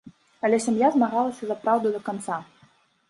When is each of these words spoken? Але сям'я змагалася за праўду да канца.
Але 0.47 0.59
сям'я 0.65 0.89
змагалася 0.95 1.43
за 1.49 1.59
праўду 1.67 1.87
да 1.97 2.01
канца. 2.09 2.39